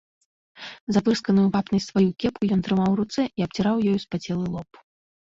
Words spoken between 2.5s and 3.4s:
ён трымаў у руцэ